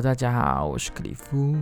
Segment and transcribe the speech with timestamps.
[0.00, 1.56] 大家好，我是克里夫，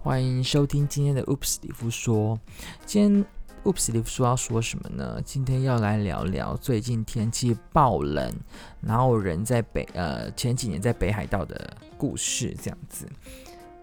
[0.00, 2.38] 欢迎收听今天的 Oops 里夫说。
[2.86, 3.24] 今天
[3.64, 5.20] Oops 里夫说要说什么呢？
[5.24, 8.32] 今天要来聊聊最近天气爆冷，
[8.80, 13.08] 然后人在北呃前几年在北海道的故事，这样子，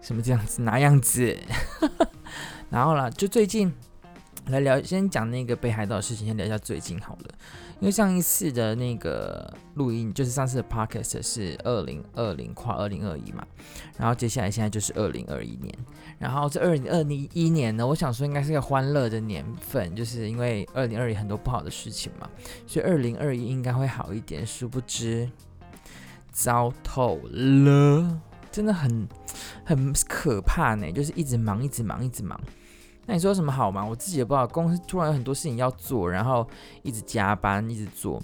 [0.00, 1.36] 什么这样子哪样子？
[2.70, 3.70] 然后啦，就最近。
[4.46, 7.30] 来聊，先讲那个北海道的事情，先聊一下最近好了。
[7.82, 13.44] 因为上一次的那个录音，就是上次的 podcast 是二零二零跨二零二一嘛，
[13.98, 15.74] 然后接下来现在就是二零二一年，
[16.16, 22.30] 然后这二零二一年呢，我想说应该是个欢乐的年份，就是因为二零二一很多不好的事情嘛，
[22.68, 24.46] 所以二零二一应该会好一点。
[24.46, 25.28] 殊不知，
[26.30, 28.20] 糟透了，
[28.52, 29.08] 真的很
[29.64, 32.40] 很可怕呢，就是一直忙，一直忙，一直忙。
[33.06, 33.84] 那你说什么好嘛？
[33.84, 36.46] 我自己也不知道，公司突然有很多事情要做，然后
[36.82, 38.22] 一直加班，一直做，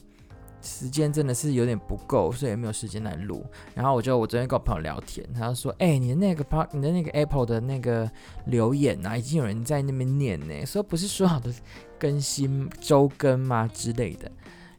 [0.62, 3.44] 时间真的是有点不够，所以也没有时间来录。
[3.74, 8.10] 然后我就我昨天跟我朋友聊天，他就说：“哎、你的那个 part，你的那个 Apple 的那个
[8.46, 11.52] 留言啊，已经有人在那边念呢，说不是说好的
[11.98, 14.30] 更新周更吗之类的。”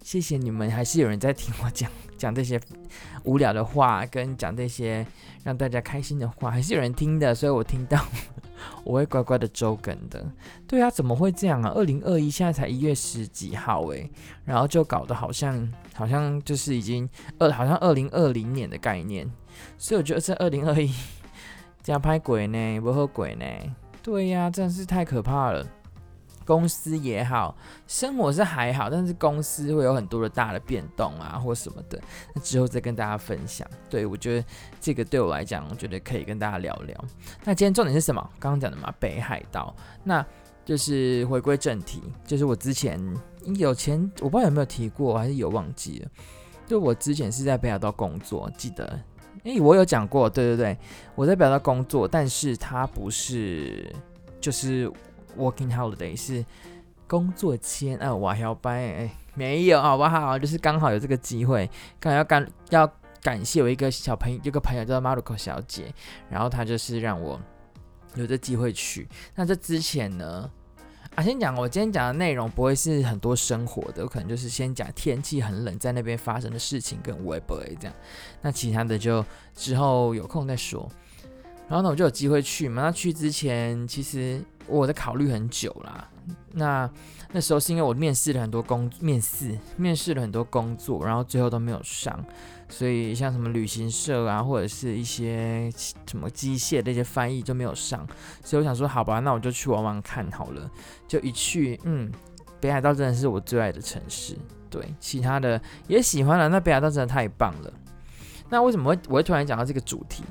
[0.09, 2.59] 谢谢你们，还是有人在听我讲讲这些
[3.25, 5.05] 无聊的话，跟讲这些
[5.43, 8.03] 让大家开心的话，还是有人听的，所以我听到
[8.83, 10.25] 我会乖乖的周更的。
[10.65, 11.69] 对啊，怎么会这样啊？
[11.75, 14.09] 二零二一现在才一月十几号诶，
[14.45, 19.31] 然后就搞得好像好像就是已经二好像二零二零年的概念，
[19.77, 20.91] 所以我觉得这二零二一
[21.83, 23.45] 加拍鬼呢，不合鬼呢？
[24.01, 25.63] 对呀、真的是太可怕了。
[26.49, 27.55] 公司也好，
[27.85, 32.01] 生活是还好，但是公司会有很多的大的变动啊，或什么的，
[32.33, 33.69] 那之后再跟大家分享。
[33.87, 34.47] 对，我觉得
[34.81, 37.05] 这个对我来讲，我觉得可以跟大家聊聊。
[37.43, 38.19] 那今天重点是什么？
[38.39, 39.75] 刚刚讲的嘛，北海道。
[40.03, 40.25] 那
[40.65, 42.99] 就是回归正题，就是我之前
[43.55, 46.09] 有前我不知道有没有提过，还是有忘记了。
[46.65, 48.99] 就我之前是在北海道工作，记得，
[49.43, 50.77] 诶、我有讲过，对对对，
[51.13, 53.93] 我在北海道工作，但是它不是，
[54.41, 54.91] 就是。
[55.37, 56.45] Working holiday 是
[57.07, 60.37] 工作签啊，我还要掰哎，没有好不好？
[60.37, 61.69] 就是刚好有这个机会，
[61.99, 62.91] 刚好要感要
[63.21, 65.93] 感谢我一个小朋友，一个朋友叫做 Maruko 小姐，
[66.29, 67.39] 然后她就是让我
[68.15, 69.07] 有这机会去。
[69.35, 70.49] 那这之前呢，
[71.15, 77.93] 啊，先讲我今天讲的内容不会是很多生活的，我可能就是先讲天气很冷，在那边发生的事情跟 Web 这样，
[78.41, 79.23] 那其他的就
[79.55, 80.89] 之后有空再说。
[81.67, 82.81] 然后呢，我就有机会去嘛。
[82.81, 86.07] 那去之前，其实我在考虑很久啦。
[86.51, 86.89] 那
[87.31, 92.23] 那时候是因为我面试了很多工，面试面试了很多工作，然后最后都没有上。
[92.67, 95.71] 所以像什么旅行社啊，或者是一些
[96.05, 98.07] 什么机械的一些翻译就没有上。
[98.43, 100.69] 所以我想说，好吧，那我就去玩玩看好了。
[101.07, 102.11] 就一去，嗯，
[102.59, 104.37] 北海道真的是我最爱的城市。
[104.69, 106.47] 对，其他的也喜欢了。
[106.47, 107.73] 那北海道真的太棒了。
[108.49, 110.23] 那为什么会我会突然讲到这个主题？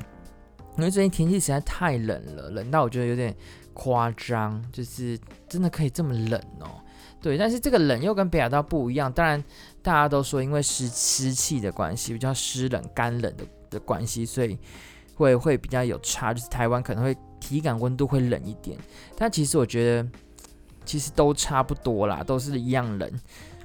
[0.76, 3.34] 因为最近天气实在太冷了，冷到我觉得有点
[3.78, 5.16] 夸张，就是
[5.48, 6.82] 真的可以这么冷哦。
[7.22, 9.10] 对，但是这个冷又跟北海道不一样。
[9.12, 9.42] 当然，
[9.80, 14.58] 大家都说因为湿湿气的关系，比较湿冷、干冷的的关系，所以
[15.14, 16.34] 会会比较有差。
[16.34, 18.76] 就是台湾可能会体感温度会冷一点，
[19.16, 20.08] 但其实我觉得
[20.84, 23.08] 其实都差不多啦，都是一样冷，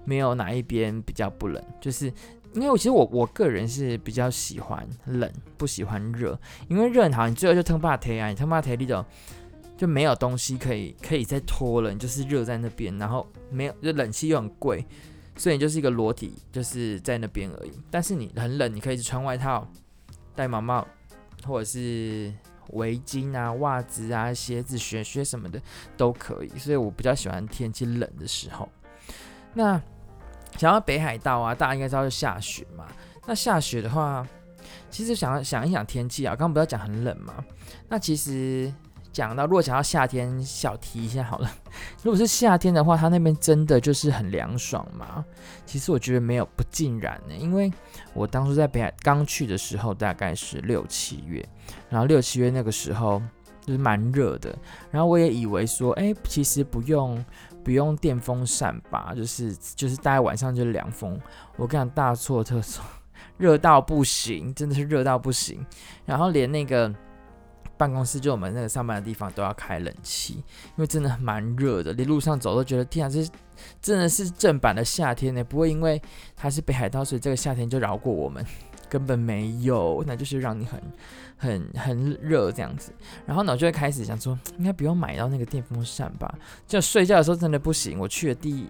[0.06, 2.14] 没有哪一边比较不冷，就是。
[2.56, 6.40] 因为我其实我我个人是比较喜欢冷，不喜欢热。
[6.68, 9.04] 因为热好，你最后就腾把腿啊，你腾把腿里头
[9.84, 14.86] 就没有东西可以可以再脱了，你就是热在那边，然后没有就冷气又很贵，
[15.36, 17.72] 所以你就是一个裸体，就是在那边而已。
[17.92, 19.68] 但是你很冷，你可以穿外套、
[20.34, 20.88] 戴毛帽，
[21.46, 22.34] 或者是
[22.70, 25.62] 围巾啊、袜子啊、鞋子、雪靴什么的
[25.98, 26.50] 都可以。
[26.58, 28.70] 所以我比较喜欢天气冷的时候。
[29.54, 29.82] 那。
[30.56, 32.86] 想到北海道啊，大家应该知道是下雪嘛。
[33.26, 34.24] 那下雪的话，
[34.92, 37.44] 其实想想一想天气啊，刚刚不要讲很冷嘛。
[37.90, 38.72] 那其实
[39.14, 41.50] 讲到，如果想要夏天，小提一下好了。
[42.04, 45.24] 如果是夏天的话，它那边真的就是很凉爽嘛。
[45.66, 47.72] 其实我觉得没有不尽然呢，因为
[48.14, 51.48] 我当初在北海刚去的时候，大概是六七月，
[51.90, 53.22] 然后六七月那个时候
[53.62, 54.54] 就是蛮热的。
[54.92, 57.24] 然后我也以为说，哎，其实不用。
[57.64, 61.18] 不用电风扇吧，就是就是大概晚上就凉风。
[61.56, 62.84] 我跟你讲，大错特错，
[63.40, 65.66] 热到不行，真的是热到不行。
[66.06, 66.94] 然后连那个
[67.78, 71.94] 办公室，就我们那个上班的地方都要开冷气，因为真的蛮热的。
[71.94, 73.26] 连路上走都觉得天啊，这
[73.82, 75.44] 真的是正版的夏天呢。
[75.44, 76.02] 不会因为
[76.36, 78.46] 它是北海道，所以这个夏天就饶过我们。
[78.90, 80.80] 根本没有，那就是让你很、
[81.36, 82.94] 很、很热这样子。
[83.26, 86.32] 然后呢，我就会开始想说，应该不用买到那个电风扇吧？
[86.68, 87.98] 就睡觉的时候真的不行。
[87.98, 88.68] 我去了第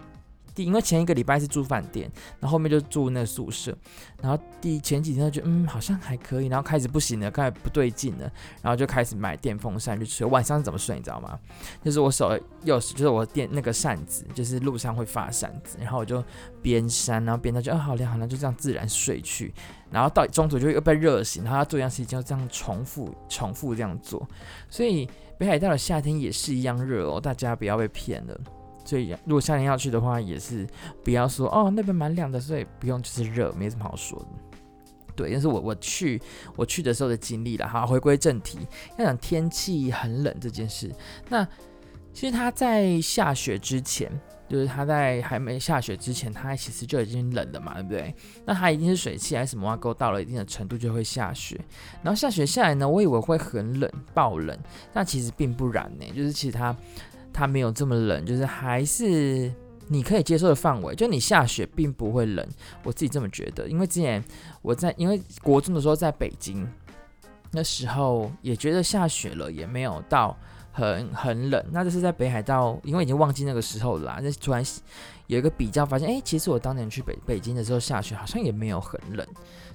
[0.56, 3.76] 第因为前一个礼拜是住饭店，然后后面就住那宿舍，
[4.22, 10.28] 然后第前几天就觉得嗯好像还可以，然后开始不行了，开始不对劲了，然后就开始买电风扇去吹。
[10.28, 11.40] 晚上怎么睡你知道吗？
[11.84, 16.24] 就是我手右手就是我电那个扇子，就是路上会发扇子，然后我就
[16.62, 19.54] 边扇然后边到就啊好凉好凉，就这样自然睡去，
[19.92, 24.28] 然后到中途就又被热醒，然后要做一样事情就这样重复重复这样做，
[24.70, 28.40] 所以北海道的夏天也是一样热哦，大家不要被骗了。
[28.86, 30.68] 所以，如果夏天要去的话，也是
[31.04, 34.26] 不要说哦，那边蛮凉的，所以不用就是热，没什么好说的。
[35.16, 36.22] 对，但是我我去
[36.56, 37.68] 我去的时候的经历了。
[37.68, 38.60] 好，回归正题，
[38.98, 40.92] 要讲天气很冷这件事。
[41.30, 41.48] 那
[42.12, 44.12] 其实它在下雪之前，
[44.50, 48.16] 就是它在还没下雪之前，它其实就已经冷了嘛，对不对？
[48.44, 51.60] 那它一定是水汽还是什么挖沟到了一定的程度就会下雪。
[52.02, 54.58] 然后下雪下来呢，我以为会很冷，爆冷，
[54.92, 56.76] 但其实并不然呢，就是其实它。
[57.34, 59.52] 它没有这么冷，就是还是
[59.88, 60.94] 你可以接受的范围。
[60.94, 62.48] 就你下雪并不会冷，
[62.84, 63.68] 我自己这么觉得。
[63.68, 64.24] 因为之前
[64.62, 66.68] 我在因为国中的时候在北京，
[67.52, 70.38] 那时候也觉得下雪了，也没有到
[70.72, 71.66] 很很冷。
[71.72, 74.20] 那就是在北海道，因为已经忘记那个时候了啦。
[74.22, 74.64] 那突然
[75.28, 79.28] 有一个比较，发现哎，其实我当年去北北京的时候下雪好像也没有很冷。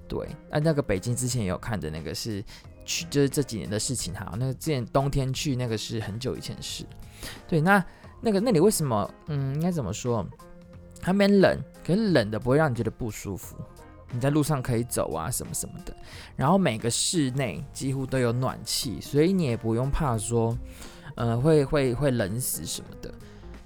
[0.06, 2.42] 对，那那个北京之前也有看的那个是
[2.88, 4.34] 去，就是这几年的事情哈。
[4.38, 6.86] 那个之前冬天去那个是很久以前的事。
[7.46, 7.84] 对，那
[8.22, 9.08] 那个那里为什么？
[9.26, 10.26] 嗯，应该怎么说？
[11.02, 13.56] 还没冷，可是冷的不会让你觉得不舒服。
[14.10, 15.94] 你在路上可以走啊，什么什么的。
[16.34, 20.56] 然后每个室内几乎都有暖气，所以你也不用怕说，
[21.14, 23.12] 呃，会会会冷死什么的。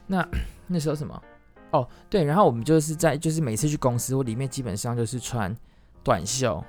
[0.06, 0.28] 那
[0.66, 1.22] 那时候什么？
[1.70, 5.56] 哦，对，然后我们就是在就是每次去公司，我里面基本上就是穿
[6.04, 6.62] 短袖，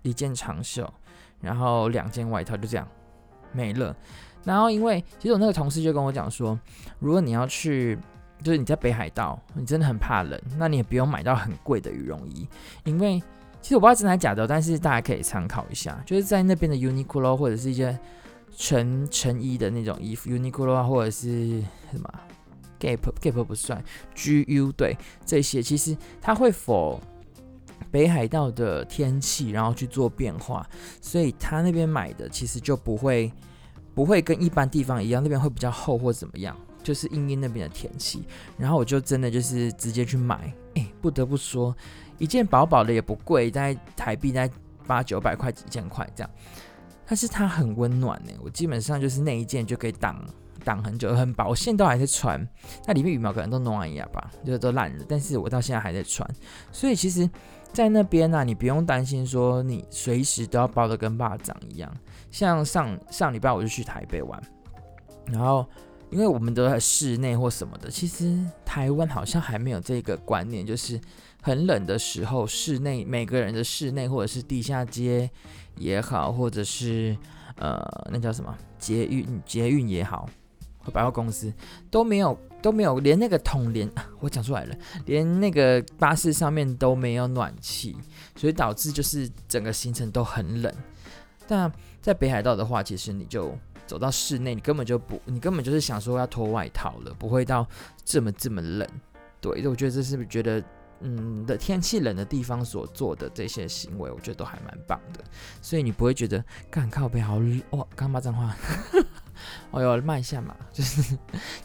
[0.00, 0.90] 一件长袖，
[1.40, 2.86] 然后两件外套，就这样
[3.52, 3.94] 没了。
[4.44, 6.58] 然后，因为其实我那个同事就跟我讲说，
[7.00, 7.98] 如果你要去，
[8.42, 12.48] 就是你在北海道，你真的很怕冷，那你也不用买到很贵的羽绒衣，
[12.84, 13.20] 因为
[13.60, 17.98] 其实我不知道真的还假的，但是大家可以参考一下，就是在那边的 Uniqlo 或者是一些
[18.56, 22.08] 成成衣的那种衣服，Uniqlo 或者是什么
[22.80, 23.82] Gap Gap 不算
[24.14, 24.96] ，GU 对
[25.26, 27.00] 这些，其实它会否
[27.90, 30.68] 北海道的天气，然后去做变化，
[31.00, 33.32] 所以他那边买的其实就不会。
[33.94, 38.22] 不会跟一般地方一样，那边会比较厚或怎么样，就是因应那边的天气。
[38.56, 41.76] 然后我就真的就是直接去买，哎，不得不说，
[42.16, 44.48] 一件薄薄的也不贵，在台币在
[44.86, 46.30] 八九百块几千块这样，
[47.08, 48.30] 但是它很温暖呢。
[48.40, 50.24] 我基本上就是那一件就可以挡
[50.68, 52.46] 挡很久，很薄，我现在都还在穿。
[52.86, 56.28] 那里面羽毛可能都弄完一样吧，就是都烂了，但是我到现在还在穿。
[56.70, 57.28] 所以其实，
[57.72, 61.90] 在那边呢、啊，你不用担心说你随时都要包的跟巴掌一样。
[62.30, 64.42] 像上上礼拜我就去台北玩，
[65.24, 65.64] 然后
[66.10, 71.00] 因为我们都在室内或什么的，其实台湾好像还没有这个观念，就是
[71.40, 75.30] 很冷的时候，室内每个人的室内或者是地下街
[75.76, 77.16] 也好，或者是
[77.56, 80.28] 呃那叫什么捷运捷运也好，
[80.90, 81.52] 百货公司
[81.90, 83.90] 都没有都没有，连那个桶连
[84.20, 84.76] 我讲出来了，
[85.06, 87.96] 连那个巴士上面都没有暖气，
[88.36, 90.74] 所以导致就是整个行程都很冷，
[91.46, 91.70] 但。
[92.00, 93.54] 在北海道的话，其实你就
[93.86, 97.66] 走到室内，你根本就不，你根本就是想说要脱外套了，不会到
[98.02, 98.88] 这么这么冷。
[99.40, 100.62] 对，我觉得这是不是觉得，
[101.00, 105.22] 嗯，的天气冷的地方所做的这些行为，我觉得都还蛮棒的。
[105.60, 108.56] 所以你不会觉得干靠北好冷哇，刚骂脏话，
[109.70, 111.16] 哦哟，慢一下嘛，就是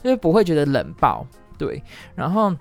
[0.04, 1.26] 就是不会觉得冷爆。
[1.58, 1.84] 对，
[2.16, 2.56] 然后。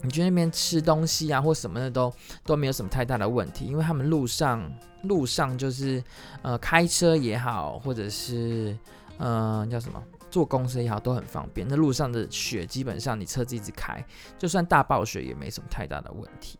[0.00, 2.14] 你去那边吃东西啊，或什么的都
[2.44, 6.00] 都没有什么太大的问题，因为他们路上路上就是
[6.40, 8.78] 呃开车也好，或者是
[9.18, 10.00] 呃叫什么
[10.30, 11.66] 坐公车也好，都很方便。
[11.68, 14.00] 那路上的雪基本上你车子一直开，
[14.38, 16.56] 就算大暴雪也没什么太大的问题。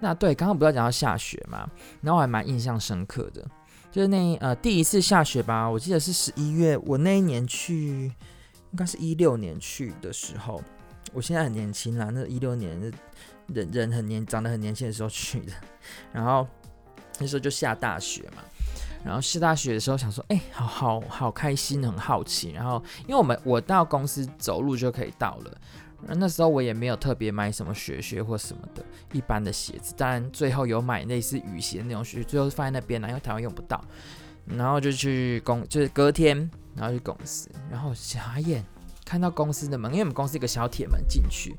[0.00, 1.64] 那对，刚刚不是讲到下雪嘛，
[2.00, 3.46] 然后我还蛮印象深刻的，
[3.92, 8.10] 就是那呃第一次下雪吧，我记得是十一月，我那一年去
[8.70, 10.60] 应该是一六年去的时候。
[11.12, 12.90] 我现在很年轻啦，那一六年
[13.48, 15.52] 人人很年长得很年轻的时候去的，
[16.10, 16.48] 然后
[17.18, 18.42] 那时候就下大雪嘛，
[19.04, 22.52] 然后下大雪的时候想说，哎、好好好开心，很好奇。
[22.52, 25.58] 然后因为我们我到公司走路就可以到了，
[26.08, 29.94] 那时候我也没有特别买什么雪靴或什么的，一般的鞋子。
[29.96, 33.82] 当然最后有买类似雨鞋那种靴，最后放在那边了，因为台湾用不到。
[34.44, 38.64] 然后就去公，就是隔天，然后去公司，然后傻眼。
[39.04, 41.54] 看到公司的门，因为我们公司一个小铁门进去，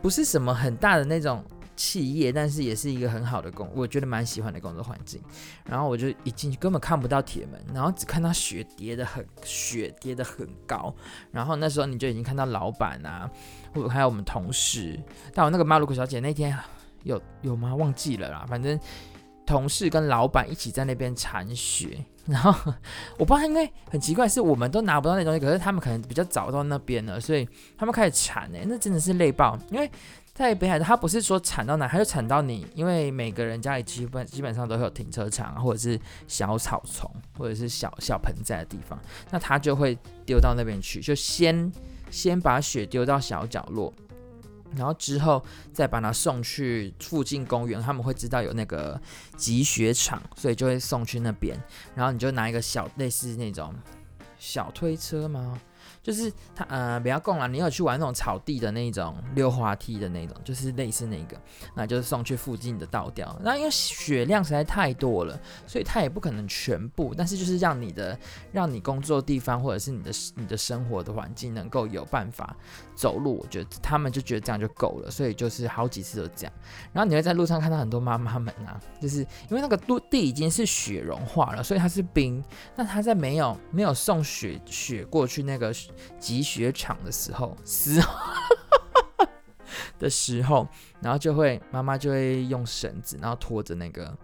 [0.00, 1.44] 不是什么很大的那种
[1.80, 5.18] 企业，但是也是一个很好的工，我觉得蛮喜欢的工作环境。
[5.64, 10.94] 然后我就一进去根本看不到铁门，然后只看到雪叠得很，雪叠得很高。
[11.30, 13.30] 然后那时候你就已经看到老板啊，
[13.72, 15.00] 或者还有我们同事。
[15.32, 16.54] 但我那个马鲁克小姐那天
[17.04, 17.74] 有有吗？
[17.74, 18.44] 忘记了啦。
[18.46, 18.78] 反正
[19.46, 22.04] 同事跟老板一起在那边铲雪。
[22.26, 22.74] 然后
[23.18, 29.58] 我不知道，因为很奇怪，是我们都拿不到那东西，可是他们可能比较早到那边了，所以他们开始铲哎，那真的是累爆。
[29.70, 29.90] 因为
[30.40, 38.98] 在北海道，他不是说铲到哪，他就铲到你，因为每个人家里基本基本上都会有停车场，或者是小草丛，或者是小小盆栽的地方，
[39.30, 39.94] 那他就会
[40.24, 41.70] 丢到那边去，就先
[42.10, 43.92] 先把雪丢到小角落。
[44.74, 45.44] 然后之后
[45.74, 48.98] 再把它送去附近公园，他们会知道有那个
[49.36, 51.54] 积雪场，所以就会送去那边。
[51.94, 53.74] 然后你就拿一个小类似那种
[54.38, 55.60] 小推车吗？
[56.02, 57.46] 就是他呃，不要供了。
[57.46, 61.36] 你有去玩那种草地的那种溜滑梯的那种，就是类似那个，
[61.74, 63.38] 那就是送去附近的倒掉。
[63.42, 68.18] 那因为雪量实在太多了，所以他也不可能全部，但是就是让你的
[68.50, 72.56] 让你工作地方或者是你的你的生活的环境能够有办法
[72.94, 73.38] 走路。
[73.38, 76.52] 我觉得他们就觉得这样就够了，所以就是好几次都这样。
[76.92, 82.42] 然后你会在路上看到很多妈妈们啊，就是因为那个陆地已经是雪融化了，所以它是冰。
[82.74, 85.70] 那他在没有没有送雪雪过去那个。
[86.18, 88.14] 积雪场的时候，时候
[89.98, 90.66] 的时候，
[91.00, 94.16] 然后就会妈妈就会用绳子，然后拖着那个，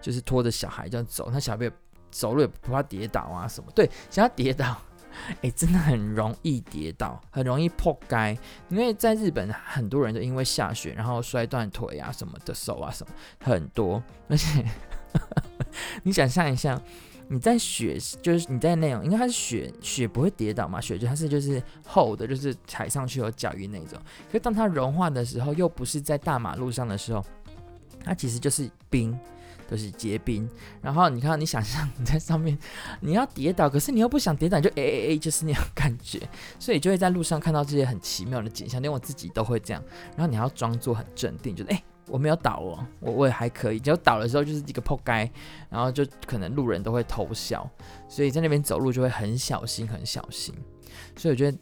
[0.00, 1.30] 就是拖着小孩这样走。
[1.32, 1.70] 那小孩
[2.10, 3.70] 走路也不怕跌倒啊什么？
[3.74, 4.80] 对，想要跌倒，
[5.42, 8.38] 哎、真的很容易跌倒，很容易破街。
[8.70, 14.02] 因为在日本，很多人都因为下雪，然后摔断腿啊什么的，手啊什么很多。
[14.28, 14.64] 而且
[16.02, 16.80] 你想象一下。
[17.30, 23.98] 你在雪，就是你在那种，因为它是雪，雪不会跌倒嘛，雪就它是就是厚的，就是踩上去有脚印那种。
[24.26, 27.22] 可是当它融化的时候，又不是在大马路上的时候，
[28.02, 29.12] 它其实就是冰，
[29.68, 30.48] 都、就是结冰。
[30.80, 32.56] 然后你看，你想象你在上面，
[33.00, 36.18] 你要跌倒，可是你又不想跌倒，就哎哎哎，就是那种感觉。
[36.58, 39.84] 所以就会在路上看到这些很奇妙的景象，连我自己都会这样。
[40.16, 41.82] 然后你要装作很镇定，就是哎。
[42.08, 43.78] 我没有倒哦，我我也还可以。
[43.78, 45.30] 只要倒的时候就是一个扑街，
[45.68, 47.68] 然后就可能路人都会偷笑，
[48.08, 50.54] 所以在那边走路就会很小心，很小心。
[51.16, 51.58] 所以我觉得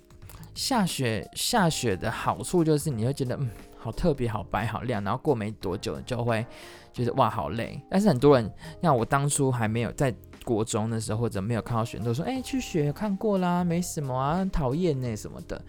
[0.54, 5.02] 下雪下雪的好处就是你会觉得嗯，好特别，好白，好亮。
[5.02, 6.44] 然后过没多久就会
[6.92, 7.80] 觉得哇好累。
[7.90, 8.50] 但是很多人
[8.82, 15.60] 像我当初还没有在国中的时候或者没有看到雪，都说哎去雪看过啦，没什么啊，讨厌那什么的。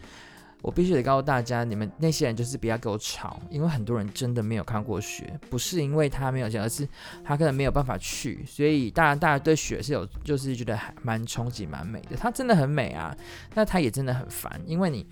[0.64, 6.88] 我必须得告诉大家，你们那些人就是不要给我吵，因为很多人真的没有看过雪，不是因为他没有钱，而是
[7.24, 8.44] 他可能没有办法去。
[8.46, 12.18] 所以当然，大家对雪是有，就是觉得还蛮憧憬、蛮美的。
[12.18, 13.16] 它真的很美啊，
[13.54, 15.06] 那它也真的很烦，因为你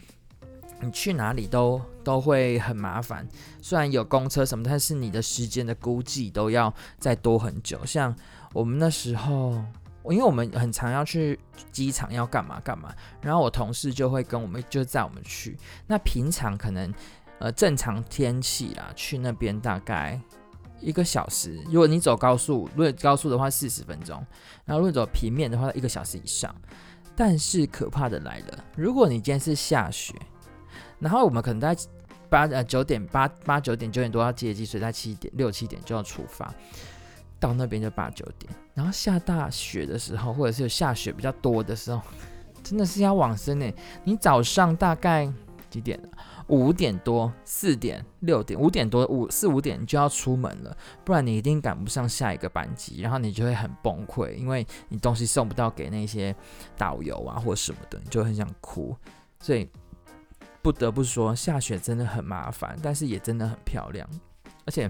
[0.82, 3.26] 你去哪里都都会很麻烦。
[3.62, 7.86] 虽然有公车什么，但是你的时间的估计都要再多很久。
[7.86, 8.14] 像
[8.52, 9.64] 我们那时候。
[10.12, 11.40] 因为我们很常要去
[11.72, 15.58] 机场，要干嘛干嘛，然后我同事就会跟我们就载我们去。
[15.88, 16.94] 那平常可能
[17.40, 20.20] 呃正常天气啦，去那边大概
[20.80, 21.62] 一个小时。
[21.66, 24.26] 如果你走高速，如果高速的话四十分钟，
[24.66, 26.54] 然后如果走平面的话一个小时以上。
[27.18, 30.14] 但是可怕的来了，如果你今天是下雪，
[31.00, 31.74] 然后我们可能在
[32.30, 36.54] 八呃九点八八九点九点多要接机，所以在七点六七点就要出发。
[37.48, 42.02] 到那边就八九点，然后下大雪的时候，或者是下雪比较多的时候，
[42.64, 43.72] 真的是要往生呢。
[44.04, 45.32] 你早上大概
[45.70, 46.00] 几点？
[46.48, 56.36] 五点多、四点、六点、五点多、五四五点就要出门了，不然你一定赶不上下一个班机，然后你就会很崩溃，因为你东西送不到给那些
[56.78, 58.96] 导游啊或什么的，你就很想哭。
[59.40, 59.68] 所以
[60.62, 64.08] 不得不说，下雪真的很麻烦，但是也真的很漂亮，
[64.66, 64.90] 而且。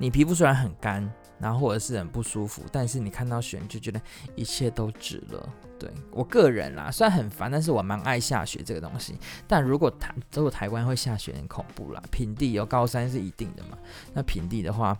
[0.00, 1.06] 你皮肤虽然很干，
[1.38, 4.00] 然后或者是很不舒服，但是你看到雪你就觉得
[4.34, 5.48] 一切都值了。
[5.78, 9.18] 对，我个人啦，虽然很烦，但是我蛮爱下雪这个东西。
[9.46, 13.76] 但如果台如果台湾会下雪很恐怖啦，平地有高山是一定的嘛。
[14.14, 14.98] 那平地的话，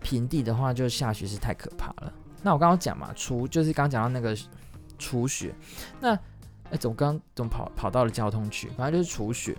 [0.00, 2.12] 平地的话就下雪是太可怕了。
[2.42, 4.36] 那我刚刚讲嘛，除就是刚讲到那个
[4.98, 5.54] 除雪，
[6.00, 6.14] 那
[6.70, 8.68] 哎，怎么刚怎么跑跑到了交通区？
[8.76, 9.56] 反正就是除雪。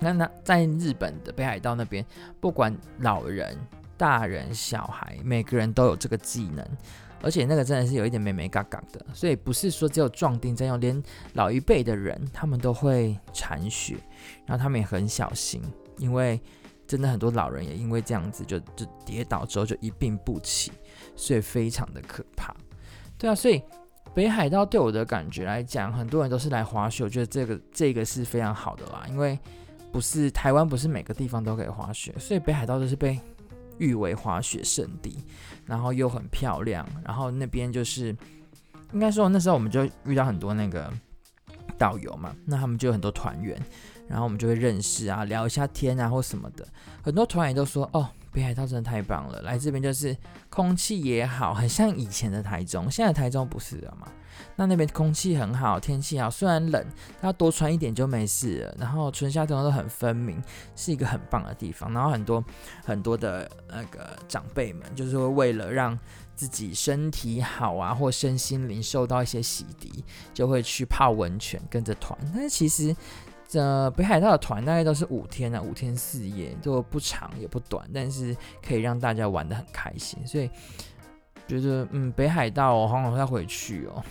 [0.00, 2.04] 那那在日本的北海道那边，
[2.40, 3.56] 不管老人。
[3.96, 6.66] 大人小孩每个人都有这个技能，
[7.22, 11.02] 而且那个真的是有一点美美嘎嘎的，所以不是说只有壮丁在用，连
[11.34, 13.96] 老一辈的人他们都会铲雪，
[14.46, 15.62] 然后他们也很小心，
[15.98, 16.40] 因为
[16.86, 20.72] 真的很多老人也因为这样子就就跌倒之后就一病不起，
[21.16, 22.54] 所以非常的可怕。
[23.16, 23.62] 对啊，所以
[24.12, 29.38] 北海道对我的感觉来讲，很多人都是来滑雪，我觉得这个这个是非常好的啦，因为。
[29.92, 33.16] 不是台湾，不是每个地方都可以滑雪，所以北海道都是被
[33.78, 35.16] 誉为滑雪圣地，
[35.64, 38.16] 然后又很漂亮，然后那边就是
[38.92, 40.92] 应该说那时候我们就遇到很多那个
[41.78, 43.60] 导游嘛，那他们就有很多团员，
[44.08, 46.66] 然后我们就会认识啊，聊一下天啊或什么的，
[47.02, 48.08] 很多团员都说哦。
[48.34, 50.14] 北海道真的太棒了，来这边就是
[50.50, 52.90] 空气也好，很像以前的台中。
[52.90, 54.08] 现在台中不是了嘛？
[54.56, 56.84] 那那边空气很好，天气好，虽然冷，
[57.20, 58.76] 它多穿一点就没事了。
[58.76, 60.42] 然后春夏秋冬都很分明，
[60.74, 61.92] 是一个很棒的地方。
[61.92, 62.44] 然后很多
[62.84, 65.96] 很多的那个长辈们，就是会为了让
[66.34, 70.02] 自己身体好啊，或身心灵受到一些洗涤，
[70.34, 72.18] 就会去泡温泉，跟着团。
[72.34, 72.94] 但是其实。
[73.46, 78.36] 这北海道的团大概都是五天啊，五天四夜，都不长也不短，但是
[78.66, 80.50] 可以让大家玩得很开心，所以
[81.46, 84.02] 觉得嗯，北海道我好想再回去哦，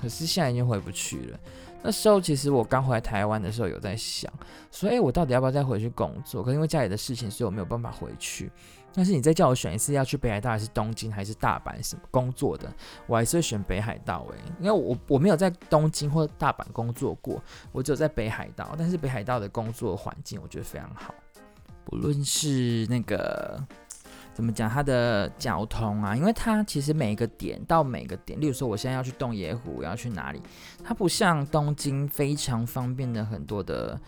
[0.00, 1.40] 可是现在已经回不去了。
[1.84, 4.32] 那时候其实我刚回来台湾的时候有在想，
[4.70, 6.42] 所以我到底要不要再回去工作？
[6.42, 8.50] 可是因为家里的事情，所以我没有办法回去。
[8.94, 12.70] 但是你再叫我选一次，要去北海道还是东京还是大阪什么工作的，
[13.06, 18.74] 我还是会选北海道诶、因为我我没有在东京或大阪工作过，我只有在北海道。
[18.76, 21.14] 但是北海道的工作环境我觉得非常好，
[21.84, 23.58] 不论是那个
[24.34, 30.42] 怎么讲，它的交通啊，因为它其实每个点到每个点，例如说我现在要去洞爷湖，要去哪里，
[30.84, 33.98] 它不像东京非常方便的很多的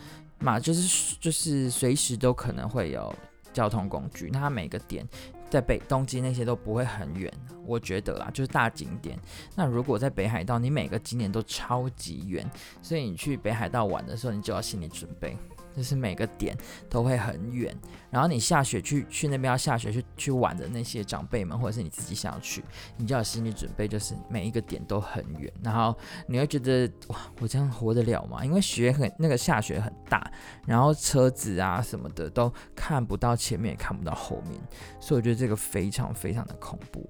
[0.41, 3.15] 嘛，就是就是随时都可能会有。
[3.55, 5.07] 交通工具，那它每个点
[5.49, 7.33] 在北东京那些都不会很远，
[7.65, 9.19] 我觉得啦，就是大景点。
[9.55, 12.45] 那如果在北海道，你每个景点都超级远，
[12.83, 15.37] 所以你去北海道玩的时候，你就要心理准备。
[15.77, 16.57] 就是每个点
[16.89, 17.75] 都会很远，
[18.11, 22.65] 然后你下雪去去那边要下雪去去玩的那些长辈们，或者是你自己想要去，
[22.97, 25.97] 你就要心理准备，就是每一个点都很远，然后
[26.29, 28.45] 你会觉得哇，我这样活得了吗？
[28.45, 30.31] 因为雪很那个下雪很大，
[30.67, 34.61] 然后车子啊什么的都看不到前面，也看不到后面，
[35.01, 37.09] 所以我觉得这个非常非常的恐怖，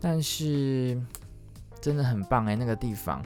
[0.00, 1.00] 但是
[1.80, 3.22] 真的很棒诶、那个地方。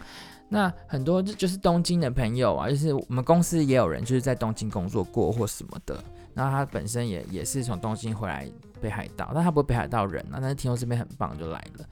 [0.48, 6.02] 那很多就是东京的朋友啊，就是我们公司也有人就是在东京工作过或什么的，
[6.34, 8.50] 那他本身也也是从东京回来
[8.80, 11.86] 北海道，但他不是北海道人啊，但是听说这边很棒就来了。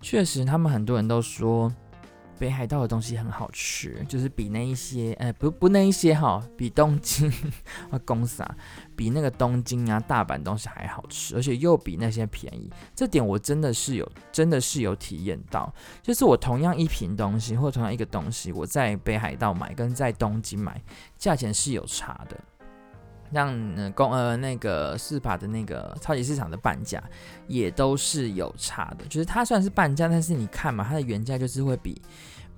[0.00, 1.72] 确实，他们很多人都说。
[2.38, 7.30] 北海道的东西很好吃，就是比那一些，呃，不不那一些哈，比东京
[7.90, 8.56] 啊 公司啊，
[8.96, 12.70] 比那个东京啊大阪东西还好吃，而且又比那些便宜。
[12.94, 15.72] 这点我真的是有，真的是有体验到。
[16.02, 20.80] 就是我同样一瓶东西，或同样一个东西，我在北海道买跟在东京买，
[21.16, 22.38] 价钱是有差的。
[23.32, 27.02] 像呃公呃那个四把的那个超级市场的半价
[27.46, 32.00] 也都是有差的，就是它算是半价，但是你看嘛，它的原价就是会比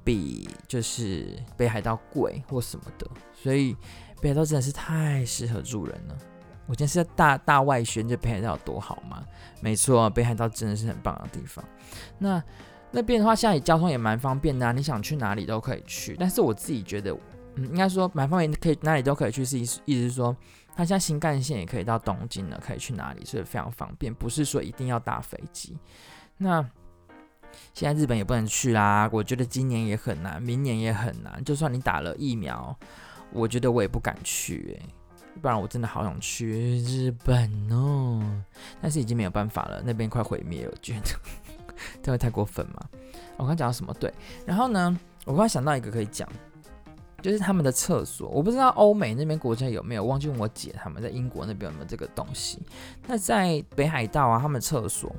[0.04, 3.76] 比就是北海道贵或什么的，所以
[4.20, 6.16] 北海道真的是太适合住人了。
[6.66, 9.24] 我今天是在大大外宣，这北海道有多好吗？
[9.61, 11.64] 没错，北海道真的是很棒的地方。
[12.16, 12.40] 那
[12.92, 16.16] 那边的话，现在交通也蛮方便的啊，你想去哪里都可以去。
[16.18, 17.12] 但是我自己觉得，
[17.56, 20.37] 嗯，应该说蛮方便，可以哪里都可以去，是意思意思是说。
[20.74, 25.76] 它现在新干线也可以到东京了，可以去哪里，所以非常方便，不是说一定要搭飞机。
[26.38, 26.66] 那
[27.74, 31.42] 现在日本也不能去啦，我觉得今年也很难，明年也很难。
[31.44, 32.74] 就算你打了疫苗，
[33.33, 38.22] 我觉得我也不敢去，欸，不然我真的好想去日本哦。
[38.80, 41.00] 但是已经没有办法了，那边快毁灭了，我觉得
[42.02, 42.88] 这会太过分嘛。
[43.37, 43.92] 我刚讲到什么？
[43.94, 44.12] 对，
[44.46, 46.26] 然后呢，我刚想到一个可以讲。
[47.22, 52.59] 就是他们的厕所，我不知道欧美那边国家有没有，忘记问我姐他们在英国那边有没有这个东西。
[53.06, 55.14] 那在北海道啊，他们厕所，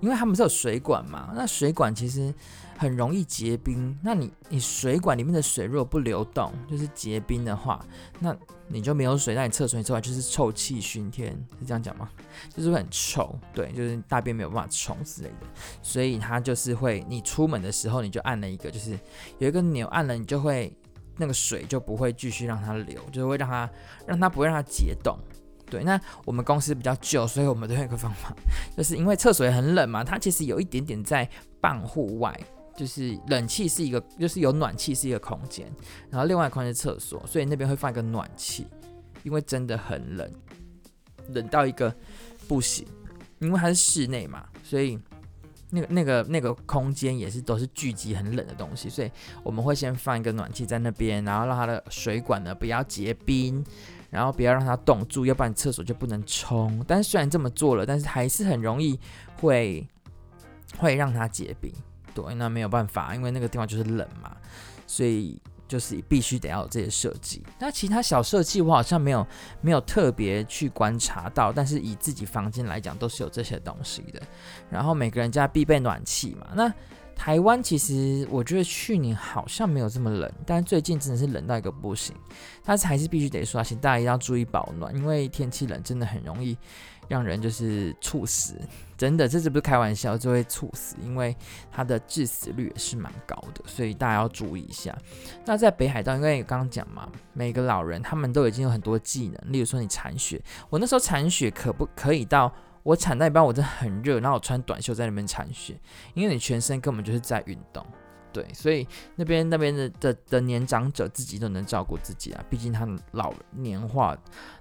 [0.00, 2.32] 因为他们是有水管嘛，那水管其实
[2.78, 3.96] 很容易结冰。
[4.02, 7.84] 那你你水管里面的水如果不流动，就是结冰的话，
[8.18, 8.34] 那
[8.68, 12.08] 你就没有水，那你厕所里之外就是臭气熏天，是这样讲吗？
[12.54, 15.46] 就是会很臭，对，就是大便没有办法冲之类的。
[15.82, 18.98] 所以它就是会，你出门的时候你就按了一个，就是
[19.38, 20.72] 有一个钮按了，你就会。
[21.16, 23.70] 那个水就不会继续让它流，就是会让它
[24.06, 25.18] 让它不会让它结冻。
[25.70, 28.34] 对，那我们公司比较旧，所以我们都有一个方法，
[28.76, 31.28] 就是因为厕所也很冷嘛，它其实有一点点在
[31.60, 32.38] 半户外，
[32.76, 35.66] 就是冷气是一个，就是有暖气是一个空间，
[36.10, 38.66] 然后另外一块是厕所，所以那边会放一个暖气，
[39.22, 40.30] 因为真的很冷，
[41.28, 41.94] 冷到一个
[42.46, 42.86] 不行，
[43.38, 44.98] 因为它是室内嘛，所以。
[45.74, 49.10] 那个、那个、那个空间也是都是聚集很冷的东西，所以
[49.42, 53.64] 我们会先放一个暖气在那边，然后让它的水管呢不要结冰，
[54.10, 56.84] 然后不要让它冻住，要不然厕所就不能冲。
[56.86, 59.00] 但是虽然这么做了，但是还是很容易
[59.40, 59.88] 会
[60.78, 61.72] 会让它结冰。
[62.14, 64.36] 对，那没有办法，因为那个地方就是冷嘛，
[64.86, 65.40] 所以。
[65.72, 67.42] 就是必须得要有这些设计。
[67.58, 69.26] 那其他小设计我好像没有
[69.60, 74.20] 没有特别去观察到，但是以自己房间来讲，都是有这些东西的。
[74.68, 76.72] 然后每个人家必备暖气嘛，那。
[77.14, 82.16] 台湾其实我觉得去年好像没有这么冷，但最近真的是冷到一个不行。
[82.64, 86.56] 但是还是必须得说，请大家一定要注意保暖，因为天气冷真的很容易
[87.12, 88.58] 让人就是猝死，
[88.96, 91.36] 真的，这是不是开玩笑就会猝死，因为
[91.70, 94.96] 它的致死率也是蛮高的，所以大家要注意一下。
[95.44, 102.50] 那在北海道，因为刚刚讲嘛，每个老人他们都已经有很多技能，例如说你铲雪，我那时候铲雪可不可以到？
[102.82, 105.78] 我铲到一半，我真的很热，然后我穿短袖在那边铲雪，
[106.14, 107.86] 因为你全身根本就是在运动，
[108.32, 114.16] 对，所以那边那边的的的年长者自己都能照顾自己啊，毕竟他们老年化、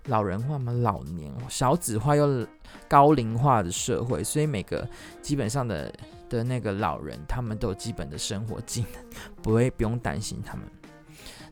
[0.08, 2.46] 老人化嘛，老年少子化又
[2.88, 4.88] 高龄化的社会，所以每个
[5.22, 5.94] 基本上的
[6.30, 9.04] 的那个老人，他们都有基本的生活技能，
[9.42, 10.66] 不会不用担心他们。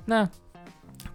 [0.05, 0.29] 那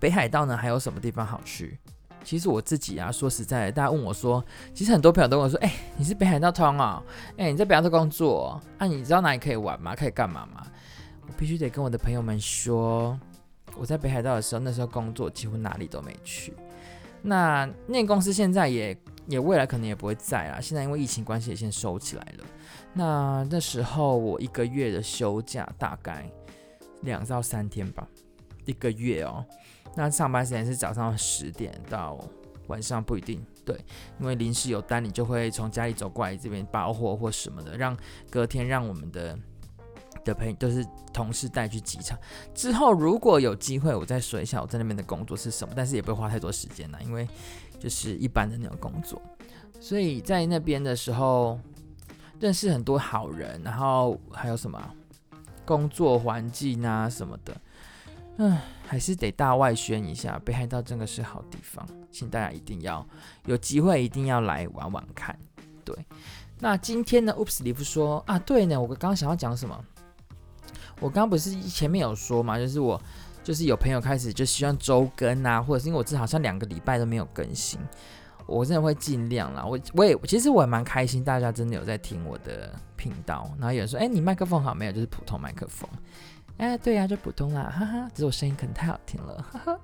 [0.01, 1.79] 北海道呢，还有什么地方好去？
[2.23, 7.03] 其实我自己啊，说实在的，大家问我说，其实很多朋友都问我说，哎、你是北海道通啊？
[7.37, 9.95] 哎、你在北海道工作，啊，你知道哪里可以玩吗？
[9.95, 10.67] 可以干嘛吗？
[11.27, 13.19] 我必须得跟我的朋友们说，
[13.77, 16.53] 我在北海道的时候，那时候工作几乎哪里都没去。
[17.23, 22.45] 那那公司现在也也未来可能也不会在啦，现在因为疫情关系也先收起来了。
[22.93, 26.31] 那那时候我一个月的休假大概
[27.03, 28.07] 两到三天吧，
[28.67, 29.45] 一个月哦。
[29.97, 32.19] 那上班时间是早上十点到
[32.67, 33.79] 晚上不一定，对，
[34.21, 37.97] 因为临时有单，你就会从家里走过来这边包货或什么的，让
[38.31, 39.39] 隔天让我们的
[40.25, 42.19] 的朋友都是同事带去机场。
[42.55, 47.29] 之后如果有机会，我再说一下我在那边的工作是什么，但是也不会花太多时间啦，因为
[47.79, 49.21] 就是一般的那种工作。
[49.81, 51.61] 所以在那边的时候
[52.41, 54.83] 认识很多好人，然后还有什么
[55.65, 57.57] 工作环境啊什么的。
[58.39, 63.07] 嗯，还是得大外宣一下，北海道真的是好地方，请大家一定要
[63.47, 65.39] 有机会一定要来玩玩看。
[65.85, 65.95] 对，
[66.59, 69.85] 那今天呢，Oops 里夫说啊，对呢，我刚刚想要讲什么？
[71.05, 72.99] 我刚刚不是前面有说嘛，就是我
[73.43, 77.79] 就是有朋友开始就希望周更啊，或者是因为我这好像两个礼拜都没有更新，
[78.47, 79.63] 我真的会尽量啦。
[79.67, 84.93] 我我也其实我也蛮开心，大家真的有在听我的频道，然后有人说，哎，你麦克风好没有？
[84.93, 85.87] 就是普通麦克风。
[86.57, 89.79] 哎，对呀、就普通啦，哈哈，只是我声音可能太好听了，哈哈，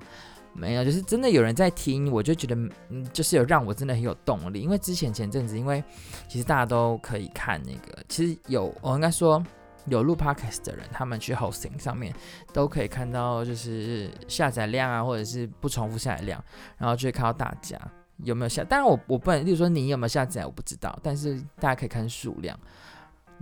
[0.54, 2.54] 没有，就是真的有人在听，我就觉得，
[2.88, 5.84] 嗯，就是有让我真的很有动力，因为之前前阵子，因为
[6.28, 9.44] 其实大家都可以看那个，其实有，我应该说
[9.86, 12.14] 有录 podcast 的人，他们去 hosting 上面
[12.52, 16.42] 都可以看到，就是下载量啊，或者是不重复下载量，
[16.78, 17.78] 然后就会看到大家
[18.24, 22.58] 有没有下，当然我我不能，例如说你有没有下载，我不知道，但是大家可以看数量。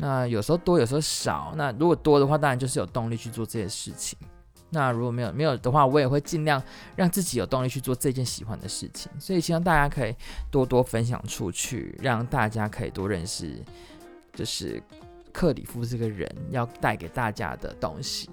[0.00, 1.52] 那有时候多，有时候少。
[1.56, 4.16] 那如果多的话，当然就是有动力去做这些事情。
[4.70, 6.62] 那如果没有没有的话，我也会尽量
[6.94, 9.10] 让自己有动力去做这件喜欢的事情。
[9.18, 10.14] 所以希望大家可以
[10.52, 13.60] 多多分享出去，让大家可以多认识，
[14.34, 14.80] 就是
[15.38, 18.28] 克里夫这个人要带给大家的东西。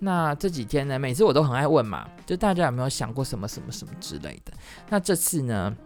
[0.00, 4.52] 那这几天呢，每次我都很爱问嘛，就大家有没有想过什么什么什么之类的。
[4.88, 5.76] 那这次呢，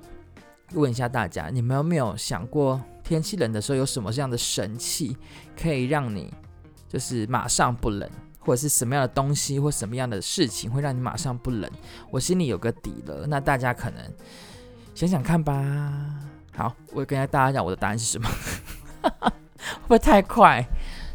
[0.75, 2.81] 问一下大家，你们有没有想过？
[3.03, 5.17] 天气冷的时候有什么这样的神器
[5.61, 6.33] 可以让你
[6.89, 11.69] 就是马上不冷，或者是什么样的东西或什么样的事情会让你马上不冷？
[12.13, 14.01] 我心里有个底了，那大家可能
[14.95, 16.17] 想想看吧。
[16.55, 18.29] 好，我跟大家讲我的答案是什么，
[19.75, 20.65] 会不会太快？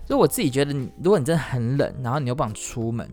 [0.06, 3.06] 就我自己觉得，如果你真的很冷，然后你又不想出门，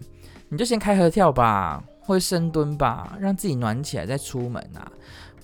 [0.48, 4.90] 你就先开合跳吧，或者深蹲吧，让自己暖起来再出门啊。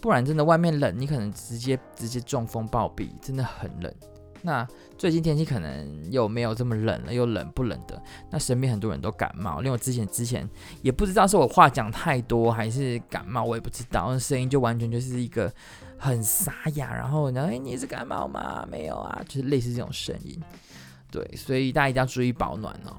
[0.00, 3.92] 不然真的外面冷，你可能直接直接中风暴毙，真的很冷。
[4.42, 8.02] 那最近天气可能又没有这么冷了，又冷不冷的。
[8.30, 10.48] 那身边很多人都感冒，因为我之前之前
[10.80, 14.06] 也不知道是我话讲太多还是感冒，我也不知道。
[14.10, 15.52] 那声音就完全就是一个
[16.00, 18.66] 很沙哑，然后然后哎，你是感冒吗？
[18.70, 20.42] 没有啊，就是类似这种声音。
[21.10, 22.96] 对，所以大家一定要注意保暖哦。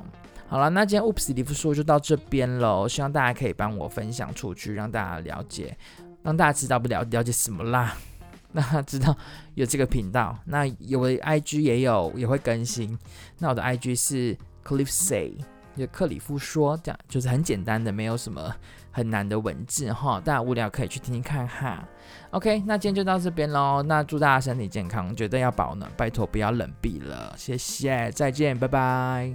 [0.48, 5.76] 好了，那今天 Oops 里夫说就到这边喽，希望大家可以帮我分享出去，让大家了解。
[6.24, 7.98] 让大家知道不了了解什么啦，
[8.54, 9.18] 那知道
[9.56, 12.96] 有这个频道，那有的 IG 也有也会更新。
[13.40, 15.38] 那我的 IG 是 Cliff Say，
[15.76, 18.54] 就克里夫说这样就是很简单的没有什么
[18.92, 21.88] 很难的文字哈大家无聊可以去听听看哈。
[22.32, 29.32] Ok 那今天就到这边喽那祝大家身体健康绝对要保暖拜托不要冷毙了谢谢再见拜拜。